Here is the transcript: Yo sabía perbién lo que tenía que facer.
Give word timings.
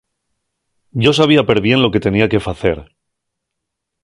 Yo 1.03 1.11
sabía 1.19 1.45
perbién 1.49 1.79
lo 1.83 1.91
que 1.93 2.03
tenía 2.07 2.27
que 2.31 2.45
facer. 2.47 2.77